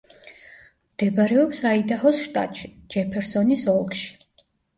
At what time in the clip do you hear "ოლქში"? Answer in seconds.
3.77-4.11